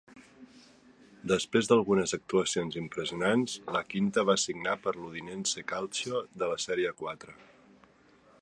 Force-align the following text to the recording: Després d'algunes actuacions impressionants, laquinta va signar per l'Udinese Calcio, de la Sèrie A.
Després 1.31 1.69
d'algunes 1.71 2.13
actuacions 2.17 2.79
impressionants, 2.81 3.57
laquinta 3.77 4.25
va 4.33 4.39
signar 4.47 4.75
per 4.87 4.97
l'Udinese 4.99 5.65
Calcio, 5.75 6.27
de 6.43 6.53
la 6.55 6.61
Sèrie 6.69 6.95
A. 7.11 7.39